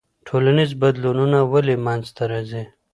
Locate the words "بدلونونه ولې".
0.81-1.75